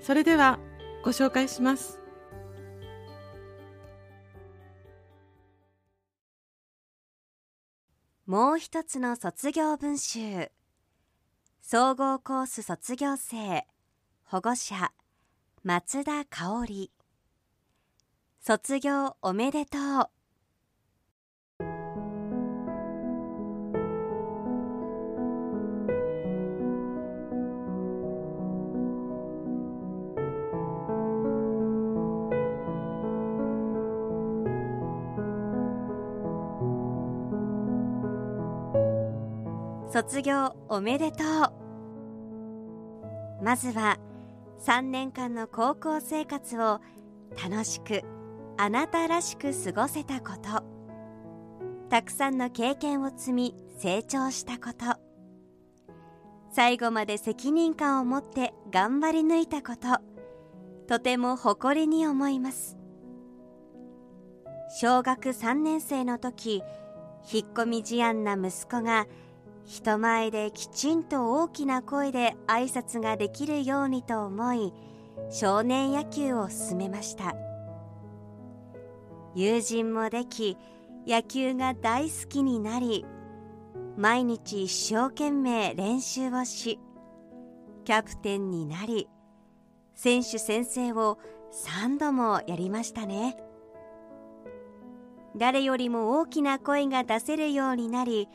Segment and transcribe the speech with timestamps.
[0.00, 0.58] それでは
[1.04, 2.00] ご紹介します。
[8.26, 10.50] もう一つの卒業文集。
[11.62, 13.66] 総合コース卒業生
[14.24, 14.92] 保護者
[15.62, 16.90] 松田香織。
[18.40, 20.19] 卒業おめでとう。
[39.92, 41.24] 卒業おめでとう。
[43.42, 43.98] まずは
[44.64, 46.80] 3年間の高校生活を
[47.42, 48.02] 楽しく
[48.56, 50.62] あなたらしく過ごせたこと。
[51.88, 55.00] たくさんの経験を積み成長したこと。
[56.52, 60.00] 最後まで責任感を持って頑張り抜いたこと。
[60.86, 62.78] とても誇りに思います。
[64.80, 66.62] 小学3年生の時
[67.32, 69.08] 引っ込み思案な息子が
[69.70, 74.72] 人前できちんと大きな声で挨拶ができるようにと思い
[75.30, 77.36] 少年野球を進めました。
[79.36, 80.58] 友人もでき
[81.06, 83.06] 野球が大好きになり
[83.96, 86.80] 毎日一生懸命練習をし
[87.84, 89.08] キャプテンになり
[89.94, 91.16] 選手先生を
[91.52, 93.36] 3度もやりましたね。
[95.36, 98.28] 誰よりも大きな声が出せるようになり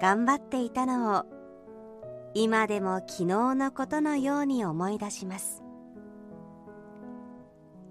[0.00, 1.24] 頑張っていたのを
[2.34, 3.24] 今でも昨日
[3.54, 5.62] のことのように思い出します。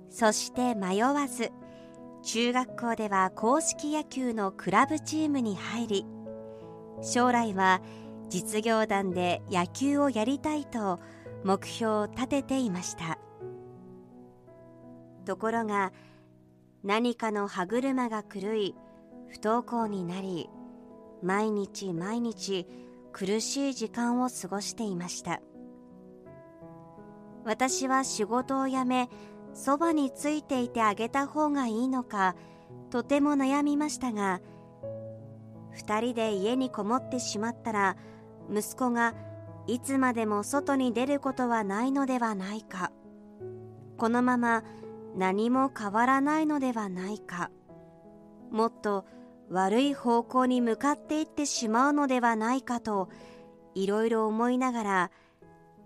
[0.10, 1.52] そして迷わず
[2.24, 6.06] 中学校では硬式野球のクラブチームに入り
[7.02, 7.82] 将来は
[8.30, 11.00] 実業団で野球をやりたいと
[11.44, 13.18] 目標を立てていました。
[15.26, 15.92] ところが
[16.84, 18.76] 何かの歯車が狂い
[19.30, 20.50] 不登校になり
[21.24, 22.68] 毎日毎日
[23.12, 25.42] 苦しい時間を過ごしていました。
[27.46, 29.10] 私は仕事を辞め
[29.54, 32.36] そばについていてあげた方がいいのか
[32.90, 34.42] とても悩みましたが
[35.76, 37.98] 2人で家にこもってしまったら
[38.50, 39.14] 息子が
[39.68, 42.92] いつまでも外に出ることはないのではないか。
[43.98, 44.64] このまま
[45.16, 47.50] 何も変わらないのではないか。
[48.52, 49.06] もっと
[49.54, 53.08] 悪い方向に向かっていってしまうのではないかと
[53.76, 55.12] いろいろ思いながら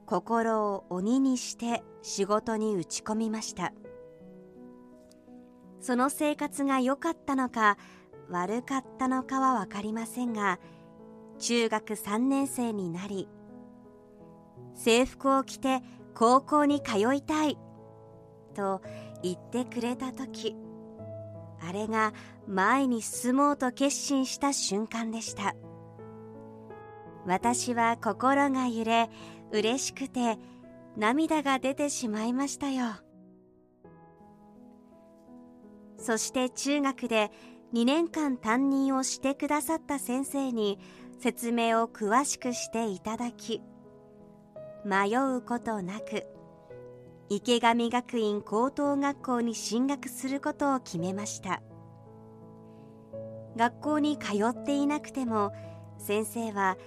[0.05, 3.73] 心を鬼にして仕事に打ち込みました。
[5.81, 7.77] その生活が良かったのか
[8.29, 10.59] 悪かったのかは分かりませんが
[11.39, 13.27] 中学3年生になり
[14.75, 15.81] 制服を着て
[16.15, 17.57] 高校に通いたい
[18.55, 18.81] と
[19.21, 20.55] 言ってくれた時
[21.61, 22.13] あれが
[22.47, 25.55] 前に進もうと決心した瞬間でした。
[27.25, 29.09] 私は心が揺れ
[29.51, 30.37] 嬉しくて
[30.95, 32.85] 涙が出てしまいましたよ。
[35.97, 37.31] そして中学で
[37.73, 40.79] 2年間担任をしてくださった先生に
[41.19, 43.61] 説明を詳しくしていただき
[44.85, 46.25] 迷うことなく
[47.29, 51.61] 池上学院高等学校に進学することを決めました。
[53.57, 55.51] 学校に通っていなくても
[55.97, 56.77] 先生は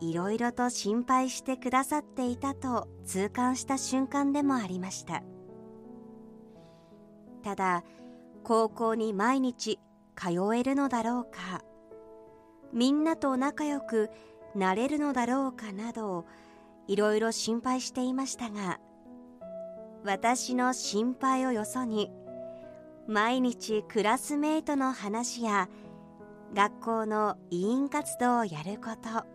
[0.00, 5.22] いろいろと心配してくださっていたと痛感した瞬間でもありました。
[7.42, 7.82] ただ
[8.44, 9.78] 高校に毎日
[10.14, 11.62] 通えるのだろうか
[12.72, 14.10] みんなと仲良く
[14.54, 16.26] なれるのだろうかなど
[16.86, 18.80] いろいろ心配していましたが
[20.04, 22.10] 私の心配をよそに
[23.06, 25.68] 毎日クラスメートの話や
[26.54, 29.26] 学校の委員活動をやること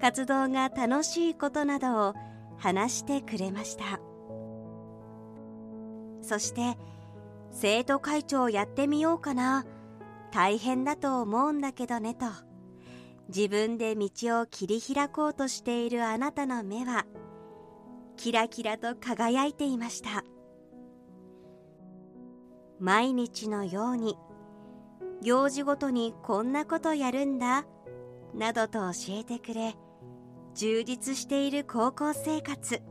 [0.00, 2.14] 活動が楽しいことなどを
[2.58, 4.00] 話してくれました。
[6.26, 6.76] そして
[7.52, 9.64] 生徒会長をやってみようかな
[10.32, 12.26] 大変だと思うんだけどねと
[13.28, 14.10] 自分で道
[14.40, 17.06] を切り開こうとしているあなたの目は
[18.16, 20.24] キラキラと輝いていました。
[22.78, 24.16] 毎日のように
[25.22, 27.64] 行事ごとにこんなことやるんだ
[28.34, 29.74] などと教えてくれ
[30.54, 32.82] 充実している高校生活。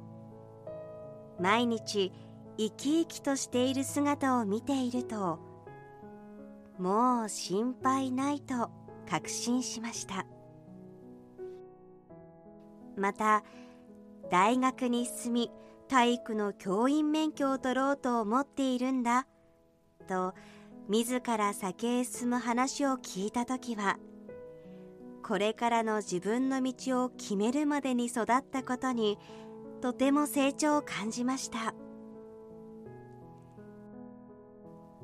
[1.40, 2.12] 毎日
[2.58, 5.40] 生き生きとしている姿を見ていると
[6.80, 8.70] もう心配ないと
[9.10, 10.26] 確信しました。
[12.98, 13.44] また
[14.32, 15.52] 大学に進み
[15.88, 19.28] 体育の教員免許を取ろうと思っているんだ
[20.08, 20.34] と
[20.90, 23.98] 自ら先へ進む話を聞いた時は
[25.24, 29.18] これからの自分の道を決めるまでに育ったことに
[29.82, 31.74] とても成長を感じました。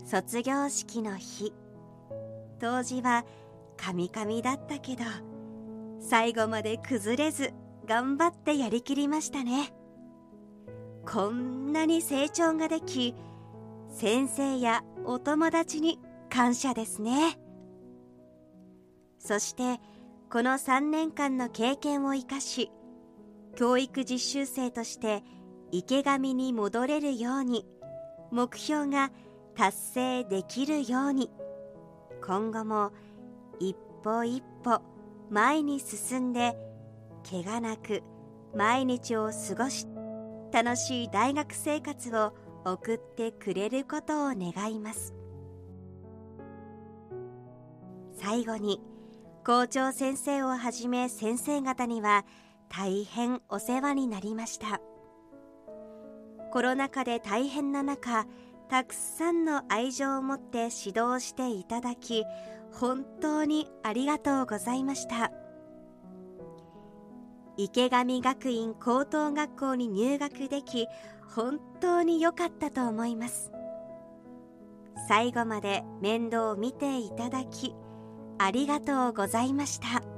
[0.06, 1.53] 卒業式の日
[2.59, 3.23] 当時は
[3.77, 5.03] カミカミだったけど
[6.00, 7.53] 最後まで崩れず
[7.91, 9.73] 頑張ってやりきりましたね。
[11.05, 13.13] こんなに成長ができ
[13.89, 15.99] 先生やお友達に
[16.29, 17.38] 感謝ですね。
[19.19, 19.81] そして
[20.31, 22.71] この3年間の経験を生かし
[23.57, 25.21] 教育実習生として
[25.73, 27.67] 池上に戻れるように
[28.31, 29.11] 目標が
[29.53, 31.29] 達成できるように
[32.25, 32.94] 今後も
[33.59, 34.81] 一歩一歩
[35.30, 36.70] 前に進んで
[37.30, 38.04] 怪我なく
[38.56, 39.87] 毎日を過ごし
[40.51, 42.33] 楽しい大学生活を
[42.66, 45.13] 送ってくれることを願います。
[48.19, 48.81] 最後に
[49.45, 52.25] 校長先生をはじめ先生方には
[52.69, 54.81] 大変お世話になりました。
[56.51, 58.28] コロナ禍で大変な中
[58.69, 62.23] たくさんの愛情を持って指導していただき
[62.71, 65.31] 本当にありがとうございました。
[67.57, 70.87] 池上学院高等学校に入学でき
[71.35, 73.51] 本当に良かったと思います
[75.07, 77.75] 最後まで面倒を見ていただき
[78.37, 80.10] ありがとうございました。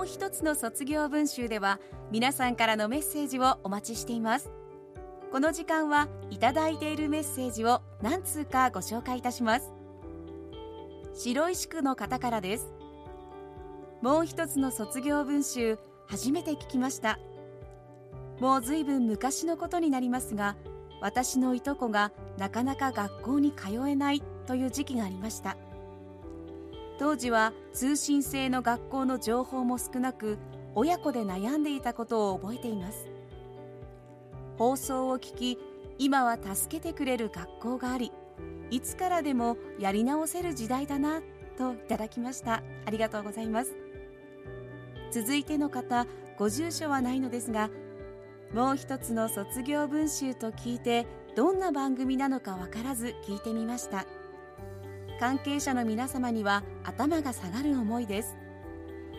[0.00, 1.78] もう一つの卒業文集では
[2.10, 4.50] 皆さんからのメッセージをお待ちしています。
[5.30, 9.70] この時間はいただいているメッセージを何通かご紹介いたします。
[11.12, 12.72] 白石区の方からです。
[14.00, 17.18] もう一つの卒業文集初めて聞きました。
[18.40, 20.56] もうずいぶん昔のことになりますが
[21.02, 25.58] 私のいとこがなかなか学校に通えないという時期がありました。
[27.00, 30.36] 当時は通信制の学校の情報も少なく
[30.74, 33.08] 親子で悩んでいたことを覚えています。
[34.58, 35.58] 放送を聞き
[35.98, 38.12] 今は助けてくれる学校があり
[38.70, 41.22] いつからでもやり直せる時代だな
[41.56, 42.62] といただきました。
[42.84, 43.74] ありがとうございます。
[45.10, 46.06] 続いての方
[46.38, 47.70] ご住所はないのですが
[48.52, 54.04] もう一つの卒業文集と聞いてどんな番組なのかわからず聞いてみました。
[55.20, 58.38] 関係者の皆様には頭が下がる思いです。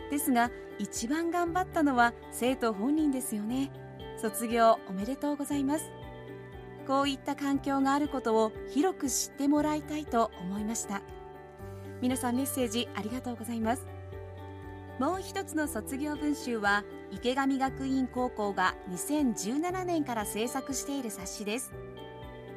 [0.09, 3.71] ですが一番頑張ったのは生徒本人ですよね。
[4.17, 5.91] 卒業おめでとうございます。
[6.87, 11.03] こういった環境があることを広く知ってもらいたいと思いました。
[12.01, 13.85] 皆さんメッセージありがとうございます。
[14.97, 21.71] もう一つの卒業文集は池上学院高校が2017年から制作している冊子です。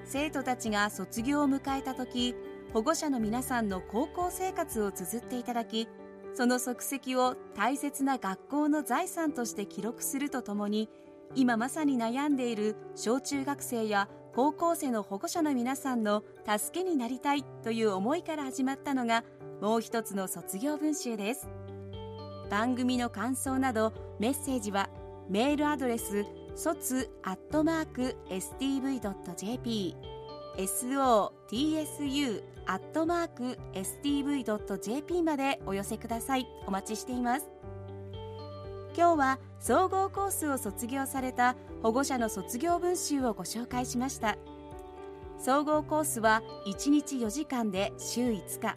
[0.06, 2.34] 生徒たちが卒業を迎えた時
[2.74, 5.86] 保護者の皆さんの高校生活を綴っていただき
[6.34, 10.88] その足跡を大切な学校の財産として記録するとともに
[11.36, 19.22] 今まさに悩んでいる小中学生や高校生の保護者の皆さんの助けになりたいという思いから始まったのが
[19.60, 21.48] もう一つの卒業文集です。
[22.50, 24.90] 番組の感想などメッセージは
[25.28, 26.26] メールアドレス
[26.56, 29.94] 卒アットマーク stv.jp
[30.58, 36.46] sotsu アットマーク stv.jp までお寄せください。
[36.66, 37.50] お待ちしています。
[38.96, 44.38] 今日は総合コースを卒業された保護者の卒業文集をご紹介しました。
[45.38, 48.76] 総合コースは1日4時間で週5日。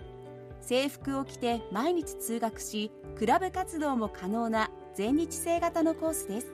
[0.60, 6.52] 制服を着て毎日通学しクラブ活動も可能な全日制型のコースです。